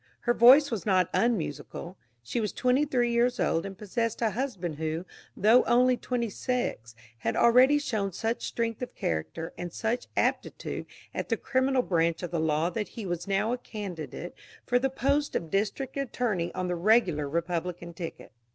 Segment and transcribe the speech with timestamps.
[0.21, 1.95] Her voice was not unmusical.
[2.23, 5.05] She was twenty three years old and possessed a husband who,
[5.37, 11.29] though only twenty six, had already shown such strength of character and such aptitude at
[11.29, 14.33] the criminal branch of the law that he was now a candidate
[14.65, 18.31] for the post of district attorney on the regular Republican ticket.